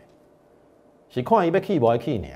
[1.09, 2.27] 是看一被 key 不还 key 呢？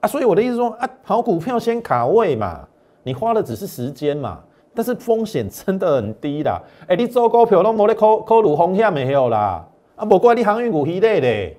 [0.00, 2.68] 啊，所以我的意思说啊，好股票先卡位嘛，
[3.02, 4.42] 你花的只是时间嘛，
[4.74, 6.62] 但是风险真的很低啦。
[6.86, 9.66] 哎，你做股票都冇咧考考虑风险没有啦，
[9.96, 11.56] 啊，无怪你航运股稀累咧，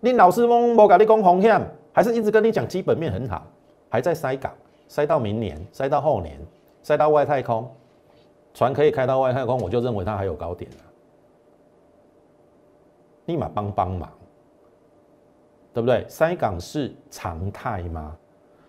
[0.00, 1.60] 你老师傅冇甲你讲风险。
[1.96, 3.42] 还是一直跟你讲基本面很好，
[3.88, 4.52] 还在塞港，
[4.88, 6.38] 塞到明年，塞到后年，
[6.82, 7.68] 塞到外太空，
[8.54, 10.76] 船可以开到外太空，我就认为它还有高点了，
[13.26, 14.10] 立马帮帮忙，
[15.74, 16.04] 对不对？
[16.08, 18.16] 塞港是常态吗？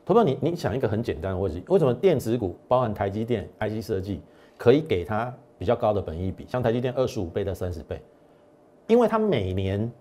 [0.06, 4.22] 同学你你想一个很简单的问题，为什么电子股包含台积电、IC 设计
[4.58, 8.02] 可以给它比较高的本益比，像台积电二十五倍到三十倍，
[8.88, 9.92] 因为它每年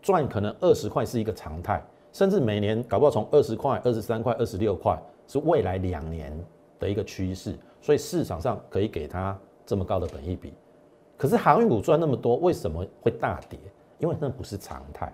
[0.00, 1.82] 赚可能二十块是一个常态。
[2.12, 6.32] 甚至每年搞不好从二十块、二十三块、二十六块是未来两年
[6.78, 10.52] 的一个趋势，所以市场上可以给它这么高的本益比。
[11.16, 13.58] 可是航运股赚那么多，为什么会大跌？
[13.98, 15.12] 因为那不是常态。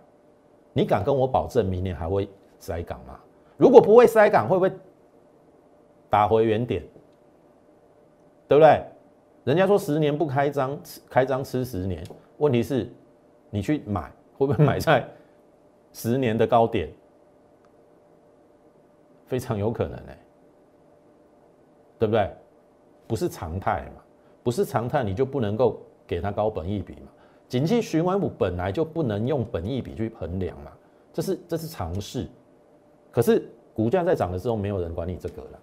[0.73, 3.21] 你敢跟我保证明年还会塞港吗？
[3.57, 4.73] 如果不会塞港，会不会
[6.11, 6.83] 打回原点？
[8.49, 8.85] 对不对？
[9.45, 12.05] 人家说十年不开张，开张吃十年。
[12.39, 12.91] 问题是，
[13.51, 15.07] 你去买会不会买在？
[15.93, 16.91] 十年的高点，
[19.33, 20.19] 非常有可能哎，
[21.99, 22.31] 对不对？
[23.07, 24.03] 不是常态嘛，
[24.43, 27.09] 不是常态，你就不能够给它高本益比嘛。
[27.49, 30.71] 景气循环股本来就不能用本益比去衡量嘛，
[31.15, 32.29] 这是这是常识。
[33.11, 35.59] 可是股价在涨的时候，没有人管你这个了。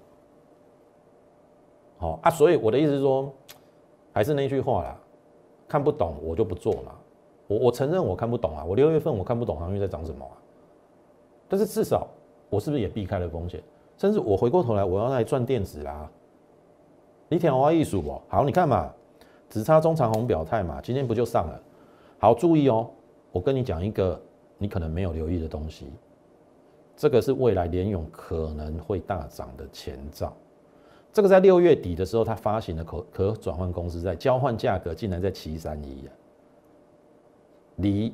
[2.00, 3.32] 好啊，所以我的意思是说，
[4.12, 4.98] 还是那句话啦，
[5.68, 6.96] 看不懂我就不做嘛。
[7.46, 10.34] 我我承认我看不懂啊，我六月份我看不懂航运在涨什么啊。
[11.48, 12.08] 但是至少
[12.50, 13.62] 我是不是也避开了风险？
[13.98, 16.10] 甚至我回过头来我要来赚电子啦。
[17.28, 18.22] 你听我艺术不？
[18.28, 18.92] 好，你看嘛，
[19.50, 21.62] 只差中长红表态嘛，今天不就上了？
[22.18, 22.90] 好，注意哦，
[23.32, 24.20] 我跟你讲一个
[24.58, 25.86] 你可能没有留意的东西，
[26.96, 30.34] 这个是未来联勇可能会大涨的前兆。
[31.12, 36.14] 这个在六月底的时候，它发行的可可转换公司在交换价格竟然在七三一啊。
[37.78, 38.14] 离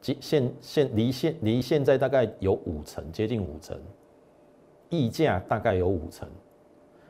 [0.00, 3.78] 现现离现离现在大概有五成，接近五成，
[4.88, 6.28] 溢价大概有五成。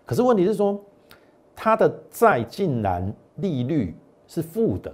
[0.04, 0.78] 可是问题是说，
[1.54, 3.94] 它的债竟然利率
[4.26, 4.92] 是负的，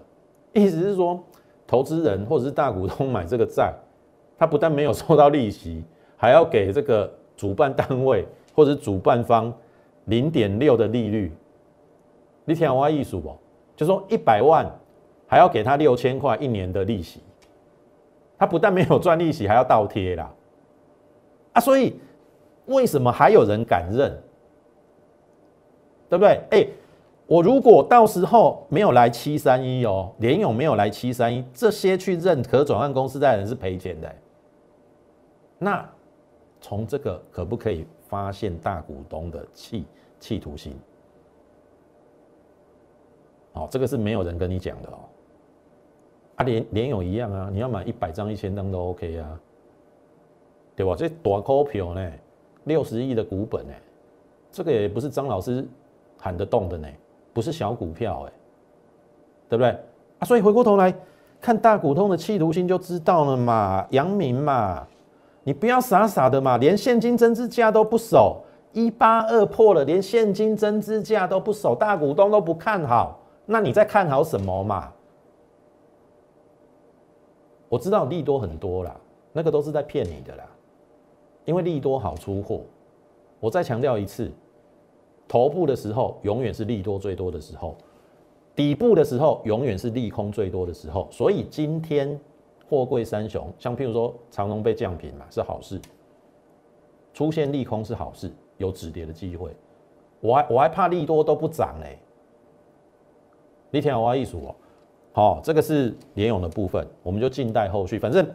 [0.53, 1.23] 意思是说，
[1.67, 3.73] 投资人或者是大股东买这个债，
[4.39, 5.83] 他不但没有收到利息，
[6.17, 9.53] 还要给这个主办单位或者主办方
[10.05, 11.33] 零点六的利率。
[12.45, 13.37] 你听我意思不？
[13.75, 14.71] 就说一百万。
[15.29, 17.19] 还要给他六千块一年的利息，
[18.39, 20.31] 他不但没有赚利息，还要倒贴啦，
[21.55, 21.99] 啊，所以
[22.67, 24.17] 为什么还有人敢认？
[26.09, 26.41] 对不对？
[26.51, 26.67] 哎，
[27.27, 34.15] 我如果到时候没有来七三一哦，联勇没有来七三一，这些去认可转换公司的人是赔钱的。
[35.59, 35.89] 那
[36.61, 39.85] 从这个可不可以发现大股东的企
[40.21, 40.79] 企图心？
[43.53, 44.99] 好，这个是没有人跟你讲的哦。
[46.37, 47.49] 啊，连连勇一样啊！
[47.51, 49.41] 你要买一百张、一千张都 OK 啊，
[50.75, 50.95] 对吧？
[50.95, 52.13] 这大股票呢，
[52.65, 53.73] 六十亿的股本呢，
[54.53, 55.67] 这个也不是张老师
[56.19, 56.89] 喊得动的呢，
[57.33, 58.33] 不是小股票哎，
[59.49, 59.71] 对不对？
[60.19, 60.95] 啊，所以回过头来
[61.41, 64.87] 看大股东的企图心就知道了嘛，阳明嘛，
[65.43, 74.93] 你不要傻傻的嘛，连现金增资价都不守，一八二破了，连现金增资价都不守，大股东都不看好，那你在看好什么嘛？
[77.77, 78.99] 我知道利多很多啦，
[79.35, 80.49] 那个都是在骗你的啦，
[81.45, 82.63] 因为利多好出货。
[83.39, 84.33] 我再强调一次，
[85.29, 87.77] 头部的时候永远是利多最多的时候，
[88.55, 91.07] 底部的时候永远是利空最多的时候。
[91.11, 92.19] 所以今天
[92.67, 95.79] 货柜三雄，像譬如说长隆被降平嘛，是好事；
[97.13, 99.55] 出现利空是好事，有止跌的机会。
[100.21, 101.99] 我还我还怕利多都不涨嘞，
[103.71, 104.55] 你听我意思哦。
[105.17, 107.99] 好，这个是联勇的部分，我们就静待后续。
[107.99, 108.29] 反正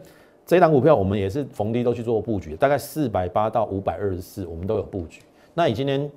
[0.44, 5.22] 这一档股票我们也是逢低都去做布局，大概四百八到五百二十四，我们都有布局。
[5.54, 6.10] 那你今天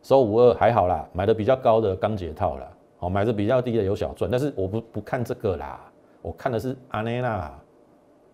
[0.00, 5.90] 收五二还好啦，买的比较高的刚解套了，好，买的比较低的有小赚，但是我不不看这个啦，
[6.22, 7.52] 我看的是阿内娜，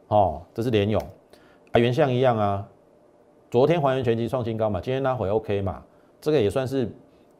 [0.08, 1.00] 哦，这是联勇
[1.72, 2.68] 啊，原像一样啊，
[3.50, 5.82] 昨天还原全集创新高嘛，今天拉回 OK 嘛，
[6.20, 6.86] 这个也算是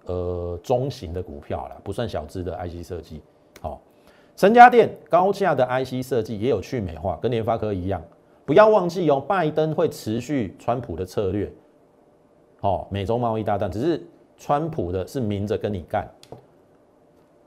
[0.07, 3.21] 呃中型的股票了，不算小资的 IC 设计。
[4.35, 8.03] 好，神家电高价的 IC 设计也有去美化，跟联发科一样。
[8.45, 11.51] 不要忘记哦，拜登会持续川普的策略。
[12.61, 16.07] 好，美中贸易大战，只是川普的是明着跟你干，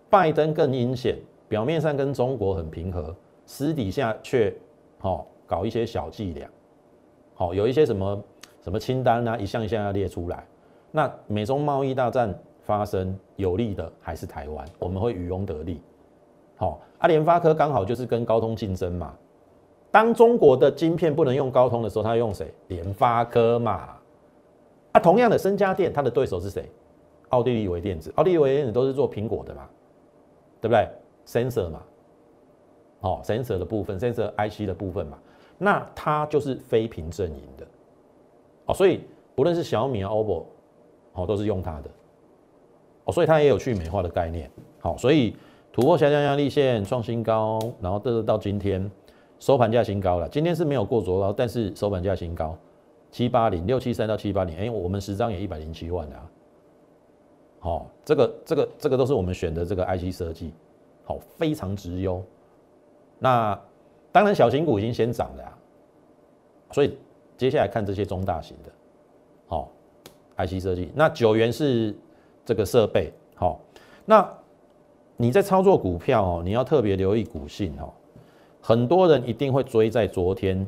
[0.10, 4.54] 拜登更阴险，表面上跟中国很平和，私底下却
[4.98, 6.50] 好搞一些小伎俩。
[7.36, 8.24] 好，有一些什么
[8.62, 10.44] 什么清单啊，一项一项要列出来。
[10.92, 15.82] 那美中贸易大战发生，有利的还是台湾，我们会渔翁得利。
[16.58, 19.14] 好，啊，联发科刚好就是跟高通竞争嘛。
[19.90, 22.54] 当中国的晶片不能用高通的时候，他用谁？
[22.68, 23.90] 联发科嘛。
[24.92, 26.70] 啊，同样的，深家电它的对手是谁？
[27.30, 29.68] 奥地利微电子，奥地利微电子都是做苹果的嘛，
[30.60, 30.88] 对不对
[31.26, 31.82] ？Sensor 嘛，
[33.02, 35.18] 哦，Sensor 的部分，Sensor IC 的部分嘛，
[35.58, 37.68] 那它就是非屏阵营的。
[38.66, 39.02] 哦，所以
[39.36, 40.44] 不论是小米啊、OPPO，
[41.14, 41.90] 哦，都是用它的。
[43.06, 44.50] 哦，所以它也有去美化的概念。
[44.80, 45.36] 好，所以。
[45.78, 48.92] 突破下降压力线，创新高，然后这是到今天
[49.38, 50.28] 收盘价新高了。
[50.28, 52.58] 今天是没有过昨高，但是收盘价新高，
[53.12, 56.32] 七八零六七三到七八零，哎，我们十张也一百零七万啊。
[57.60, 60.52] 好，这个这个这个都是我们选的这个 IC 设计，
[61.06, 62.24] 好，非常直优。
[63.20, 63.60] 那
[64.12, 65.58] 当然小型股已经先涨了啊，
[66.72, 66.98] 所以
[67.38, 68.72] 接下来看这些中大型的，
[69.46, 69.72] 好
[70.38, 70.92] ，IC 设计。
[70.96, 71.96] 那九元是
[72.44, 73.60] 这个设备，好，
[74.06, 74.28] 那。
[75.18, 77.92] 你在操作股票哦，你要特别留意股性哦。
[78.62, 80.66] 很多人一定会追在昨天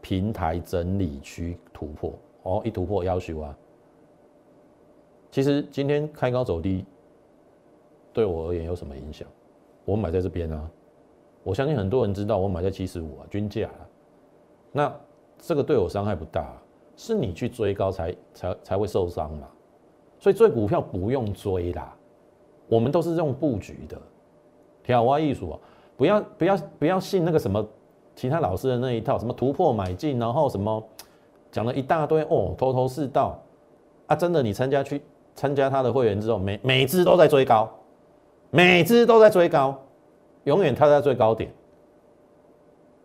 [0.00, 2.12] 平台整理区突破
[2.42, 3.56] 哦，一突破要求啊。
[5.30, 6.84] 其实今天开高走低，
[8.12, 9.26] 对我而言有什么影响？
[9.84, 10.70] 我买在这边啊，
[11.44, 13.86] 我相信很多人知道我买在七十五啊，均价啊。
[14.72, 15.00] 那
[15.38, 16.60] 这个对我伤害不大，
[16.96, 19.48] 是你去追高才才才会受伤嘛。
[20.18, 21.95] 所以追股票不用追啦。
[22.68, 23.96] 我们都是用布局的，
[24.82, 25.58] 挑挖艺术啊，
[25.96, 27.66] 不要不要不要信那个什么
[28.14, 30.82] 其他老师的那一套，什么突破买进，然后什么
[31.52, 33.38] 讲了一大堆哦，头头是道。
[34.06, 35.02] 啊，真的你参加去
[35.34, 37.68] 参加他的会员之后，每每只都在追高，
[38.50, 39.76] 每只都在追高，
[40.44, 41.52] 永远他在最高点，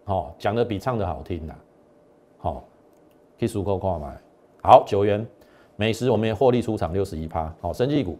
[0.03, 1.55] 好讲的比唱的好听呐，
[2.37, 2.63] 好，
[3.39, 4.15] 可以数够看买，
[4.61, 5.25] 好九元。
[5.75, 8.15] 美食我们也获利出场六十一趴，好，生技股，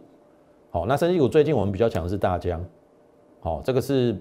[0.72, 2.64] 好，那生技股最近我们比较强的是大疆，
[3.40, 4.16] 好，这个是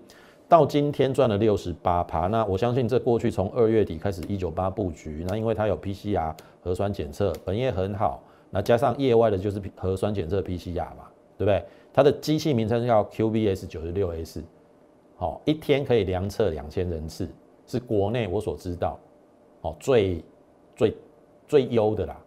[0.50, 11.64] 到今天赚了六十八趴，那我相信这过去从二月底开始一九八布局，那因为它有 PCR 核酸检测，本业很好，那加上业外的就是核酸检测 PCR 嘛，对不对？
[11.94, 14.44] 它的机器名称叫 QBS 九十六 S，
[15.16, 17.30] 好，一天可以量测两千人次，
[17.66, 19.00] 是国内我所知道，
[19.62, 20.22] 哦，最
[20.76, 20.98] 最
[21.48, 22.18] 最优的啦。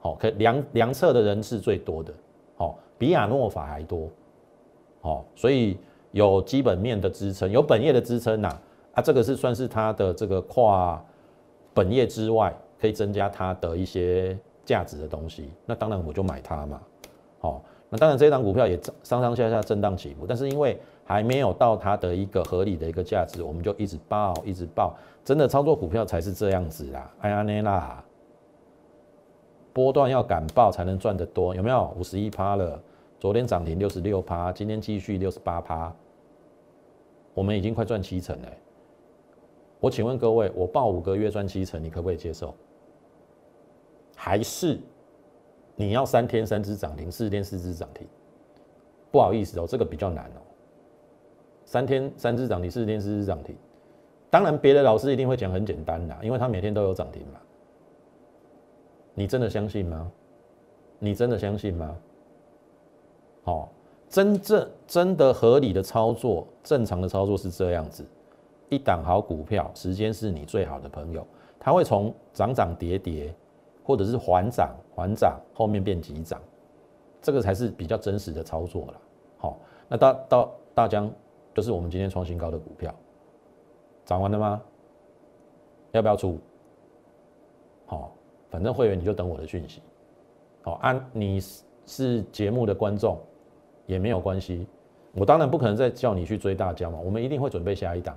[0.00, 2.12] 好，可量量测的人是最多的，
[2.56, 4.10] 好，比亚诺法还多，
[5.00, 5.78] 哦，所以
[6.12, 8.48] 有基本面的支撑，有本业的支撑呐，
[8.92, 11.02] 啊，这个是算是它的这个跨
[11.72, 16.78] 本业之外，可以增加它的一些价值的东西，那当然我就买它嘛，
[17.38, 24.94] 好，那当然这张股票也上上下下震荡起伏，但是因为还没有到它的一个合理的一个价值，我们就一直报一直报，
[25.24, 28.04] 真的操作股票才是这样子啦，哎呀那啦。
[29.72, 31.94] 波段要敢报才能赚得多，有没有？
[31.96, 32.82] 五十一趴了，
[33.20, 35.94] 昨天涨停六十六趴，今天继续六十八趴，
[37.34, 38.48] 我们已经快赚七成了。
[39.78, 42.54] 我请问各位，我报五个月赚七成，你可不可以接受？
[44.16, 44.78] 还是
[45.76, 48.06] 你要三天三只涨停，四天四只涨停？
[49.10, 50.40] 不好意思哦，这个比较难哦。
[51.66, 53.54] 三天三只涨停，四天四只涨停，
[54.30, 57.38] 当然别的老师一定会讲很简单啦，因为他每天都有涨停嘛。
[59.12, 60.10] 你真的相信吗？
[60.98, 61.94] 你真的相信吗？
[63.44, 63.68] 哦，
[64.08, 68.04] 真正真的合理的操作，正常的操作是这样子：
[68.68, 71.26] 一档好股票，时间是你最好的朋友，
[71.58, 73.34] 它会从涨涨跌跌，
[73.84, 76.40] 或者是缓涨缓涨，后面变急涨，
[77.22, 79.00] 这个才是比较真实的操作了。
[79.38, 81.10] 好，那到到大疆
[81.54, 82.94] 就是我们今天创新高的股票，
[84.04, 84.62] 涨完了吗？
[85.92, 86.38] 要不要出？
[87.86, 88.12] 好。
[88.50, 89.80] 反正会员你就等我的讯息，
[90.62, 91.40] 好，按你
[91.86, 93.16] 是节目的观众
[93.90, 94.64] 也没有关系，
[95.14, 98.16] 我当然不可能再叫你去追大家嘛，我们一定会准备下一档，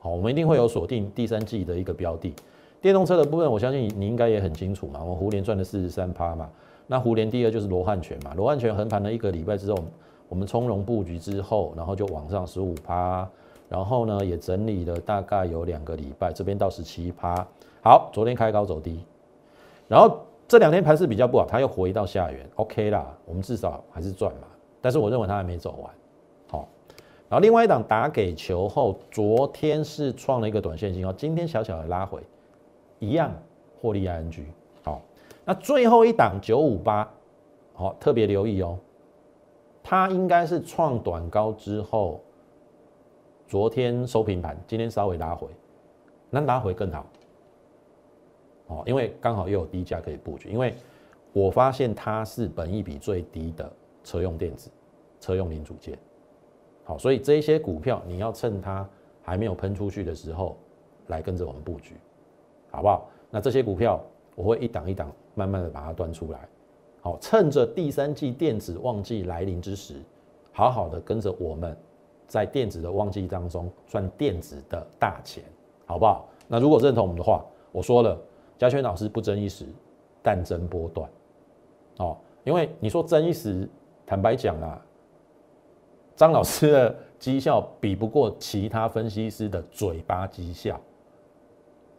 [0.00, 2.34] 好，我们一定会有锁定第三季的一个标的，
[2.80, 6.50] 电动车的部分，我相信你应该也很清楚嘛，我们胡联赚了四十三趴嘛，
[6.88, 9.78] 那胡联第二就是罗汉拳嘛，罗汉拳横盘了一个礼拜之后，
[10.28, 13.28] 我们从容布局之后，然后就往上十五趴，
[13.68, 17.46] 然后呢也整理了大概有两个礼拜，这边到十七趴，
[17.84, 19.04] 好，昨天开高走低。
[19.86, 20.18] 然后
[20.48, 24.48] 这两天盘势比较不好，它又回到下缘，OK 啦，我们至少还是赚嘛。
[24.80, 25.94] 但是我认为它还没走完，
[26.48, 26.68] 好。
[27.28, 32.20] 然后另外一档打给球后，昨天是创了一个短线新高，今天小小的拉回，
[32.98, 33.32] 一样
[33.80, 34.44] 获利 ING。
[34.82, 35.00] 好，
[35.44, 37.08] 那最后一档九五八，
[37.74, 38.78] 好，特别留意哦，
[39.82, 42.20] 它应该是创短高之后，
[43.46, 45.46] 昨天收平盘，今天稍微拉回，
[46.30, 47.06] 那拉回更好。
[48.66, 50.74] 哦，因为刚好又有低价可以布局，因为
[51.32, 53.70] 我发现它是本益比最低的
[54.04, 54.70] 车用电子、
[55.20, 55.98] 车用零组件。
[56.84, 58.88] 好，所以这些股票你要趁它
[59.22, 60.56] 还没有喷出去的时候
[61.06, 61.96] 来跟着我们布局，
[62.70, 63.08] 好不好？
[63.30, 64.02] 那这些股票
[64.34, 66.48] 我会一档一档慢慢的把它端出来。
[67.00, 69.94] 好，趁着第三季电子旺季来临之时，
[70.52, 71.76] 好好的跟着我们
[72.26, 75.44] 在电子的旺季当中赚电子的大钱，
[75.86, 76.28] 好不好？
[76.48, 78.18] 那如果认同我们的话，我说了。
[78.58, 79.64] 嘉轩老师不争一时，
[80.22, 81.08] 但争波段，
[81.96, 83.66] 哦，因为你说争一时，
[84.10, 84.84] 坦白讲啊，
[86.16, 90.80] 张老师的绩效比不过其他分析师的嘴巴绩效，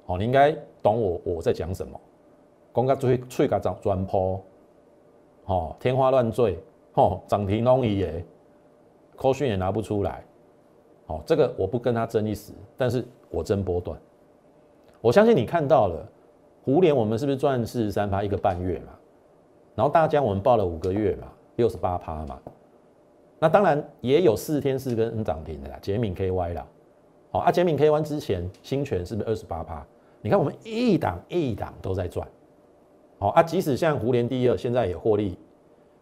[0.08, 0.52] 哦，你应该
[0.84, 1.98] 懂我我在讲什么，
[2.74, 4.44] 讲个最最个涨专坡，
[5.46, 6.60] 哦，天花乱坠，
[6.96, 8.26] 哦，涨停弄一耶，
[9.16, 10.22] 科讯也拿不出来，
[11.06, 13.98] 哦，这个我不跟他争一时，但是我争波段，
[15.00, 16.06] 我相信你看到了。
[16.66, 18.92] 胡联我们是不是赚四十三趴一个半月嘛？
[19.76, 21.28] 然后大疆我们报了五个月嘛，
[21.62, 22.42] 六十八趴嘛。
[23.38, 26.66] 那当然也有四天四根涨停的啦，捷敏 KY 啦。
[27.32, 29.86] 好啊，捷敏 KY 之前新权是不是二十八趴？
[30.24, 32.28] 你看我们一档一档都在赚。
[33.20, 35.38] 好啊，即使像胡联第二现在也获利，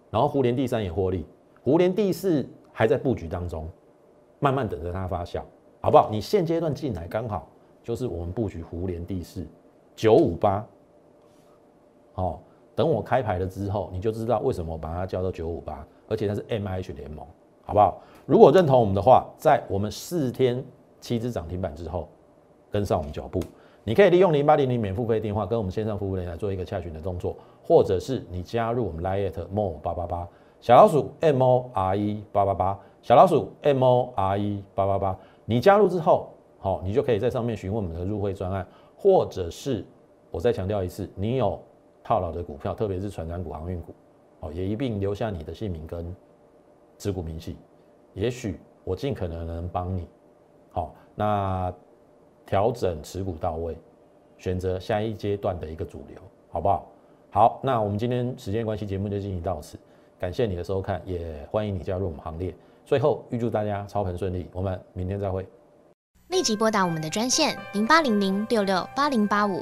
[0.09, 1.25] 然后胡联第三也获利，
[1.61, 3.67] 胡联第四还在布局当中，
[4.39, 5.41] 慢慢等着它发酵，
[5.81, 6.09] 好不好？
[6.09, 7.49] 你现阶段进来刚好
[7.83, 9.45] 就是我们布局胡联第四。
[9.95, 10.65] 九五八，
[12.15, 12.39] 哦，
[12.79, 15.85] 等我开牌了之后，你就知道为什么我把它叫做九五八。
[16.07, 17.25] 而且它是 M H 联盟，
[17.61, 18.01] 好不好？
[18.25, 20.63] 如果认同我们的话，在我们四天
[21.01, 22.07] 七只涨停板之后，
[22.71, 23.41] 跟上我们脚步，
[23.83, 30.25] 你可以利用零八零零免付费电话跟我们线上服务人员做一个洽询的动作，或者是你加入我们 Lite More 八八八
[30.61, 38.65] 小老鼠 M O R E 八八八小老鼠 M O R E 八八八，你加入之后，好，你就可以在上面询问我们的入会专案，
[38.97, 39.85] 或者是
[40.31, 41.59] 我再强调一次，你有
[42.09, 43.93] 套牢的股票，特别是船长股、航运股，
[44.39, 46.15] 哦，也一并留下你的姓名跟
[46.97, 47.55] 持股明细。
[48.15, 50.07] 也许我尽可能能帮你，
[50.71, 51.71] 好，那
[52.47, 53.77] 调整持股到位，
[54.39, 56.17] 选择下一阶段的一个主流，
[56.49, 56.87] 好不好？
[57.29, 59.77] 好，那我们今天时间关系，节目就进行到此，
[60.17, 62.51] 感谢你的收看，也欢迎你加入我们行列。
[62.87, 65.47] 最后预祝大家操盘顺利，我们明天再会。
[66.29, 69.61] 立即拨打我们的专线零八零零六六八零八五。